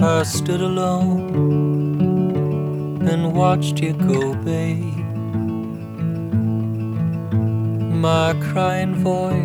I 0.00 0.24
stood 0.24 0.60
alone 0.60 1.38
and 3.08 3.32
watched 3.34 3.80
you 3.80 3.94
go, 3.94 4.34
babe. 4.34 4.94
My 7.94 8.34
crying 8.52 8.96
voice 8.96 9.40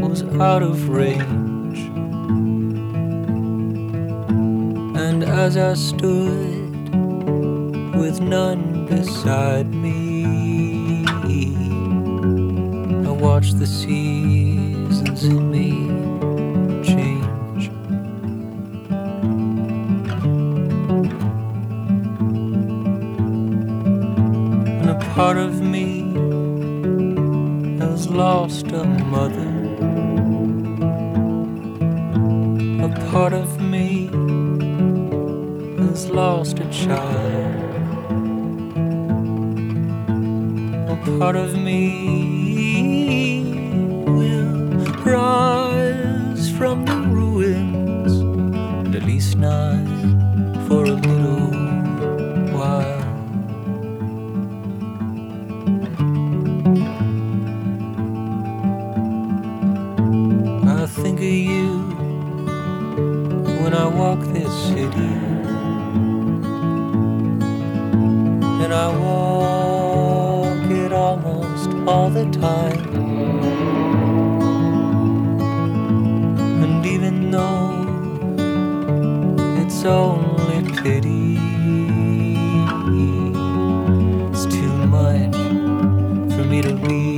was 0.00 0.22
out 0.40 0.62
of 0.62 0.88
range. 0.88 1.78
And 4.98 5.22
as 5.24 5.58
I 5.58 5.74
stood 5.74 6.88
with 7.94 8.22
none 8.22 8.86
beside 8.86 9.74
me, 9.74 11.04
I 13.06 13.10
watched 13.10 13.58
the 13.58 13.66
seasons 13.66 15.24
in 15.24 15.50
me 15.50 16.15
part 25.26 25.38
of 25.38 25.60
me 25.60 25.88
has 27.80 28.08
lost 28.08 28.66
a 28.68 28.84
mother. 28.84 29.54
A 32.86 32.88
part 33.10 33.32
of 33.32 33.60
me 33.60 34.06
has 35.82 36.08
lost 36.10 36.60
a 36.60 36.68
child. 36.70 37.74
A 40.94 40.96
part 41.18 41.34
of 41.34 41.58
me 41.58 41.82
will 44.18 44.76
rise 45.04 46.48
from 46.56 46.84
the 46.84 46.98
ruins, 47.18 48.12
and 48.12 48.94
at 48.94 49.02
least 49.02 49.36
not 49.36 49.84
for 50.68 50.84
a 50.84 51.15
I 63.86 63.88
walk 63.88 64.18
this 64.34 64.52
city. 64.66 65.12
And 68.64 68.74
I 68.74 68.88
walk 68.98 70.70
it 70.72 70.92
almost 70.92 71.70
all 71.86 72.10
the 72.10 72.24
time. 72.32 72.82
And 76.64 76.84
even 76.84 77.30
though 77.30 77.86
it's 79.62 79.84
only 79.84 80.62
pity, 80.82 81.38
it's 84.32 84.46
too 84.46 84.76
much 84.96 85.36
for 86.34 86.44
me 86.44 86.60
to 86.60 86.72
leave 86.72 87.15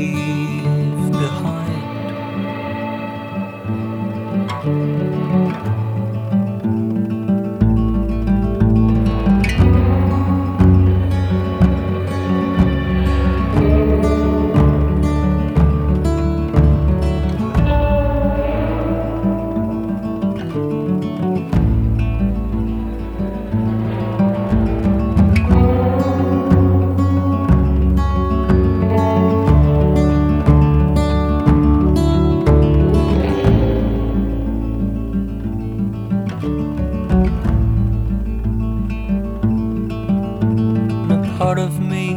part 41.48 41.60
of 41.60 41.80
me 41.80 42.14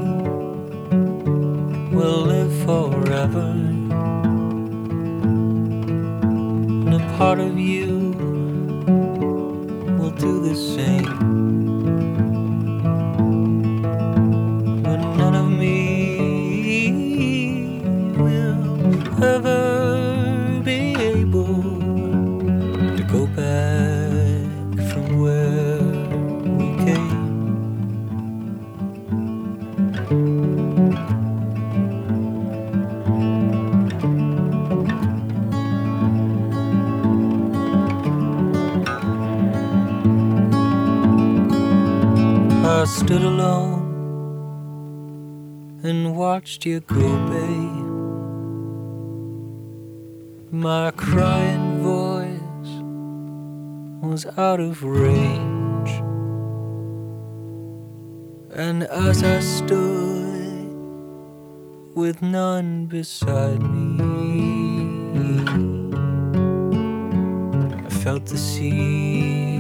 will 1.96 2.22
live 2.34 2.54
forever. 2.66 3.48
And 6.84 6.94
a 6.94 7.00
part 7.18 7.40
of 7.40 7.58
you 7.58 8.12
will 9.98 10.12
do 10.12 10.42
the 10.42 10.54
same. 10.54 11.51
I 42.82 42.86
stood 42.86 43.22
alone 43.22 43.84
and 45.84 46.16
watched 46.18 46.66
you 46.66 46.80
go, 46.80 47.28
babe. 47.30 47.86
My 50.52 50.90
crying 50.90 51.84
voice 51.84 52.74
was 54.02 54.26
out 54.36 54.60
of 54.60 54.84
range. 54.84 55.92
And 58.56 58.82
as 58.86 59.22
I 59.22 59.42
stood 59.42 60.74
with 61.94 62.24
none 62.24 62.88
beside 62.88 63.62
me, 63.62 64.02
I 67.86 67.90
felt 67.90 68.26
the 68.26 68.40
me 68.40 69.51